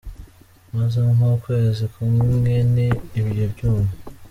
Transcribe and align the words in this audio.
Maze 0.75 0.99
nk’ukwezi 1.13 1.83
kumwe 1.93 2.53
niba 2.73 2.99
ibyo 3.19 3.41
byuma. 3.53 3.91